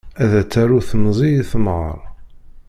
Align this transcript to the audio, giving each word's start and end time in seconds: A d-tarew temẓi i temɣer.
A 0.21 0.23
d-tarew 0.31 0.81
temẓi 0.89 1.29
i 1.41 1.43
temɣer. 1.51 1.99